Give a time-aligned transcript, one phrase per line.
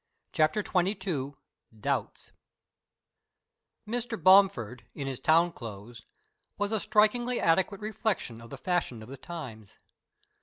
[0.31, 1.33] CHAPTER XXII
[1.79, 2.31] DOUBTS
[3.87, 4.23] Mr.
[4.23, 6.07] Bomford in his town clothes
[6.57, 9.77] was a strikingly adequate reflection of the fashion of the times.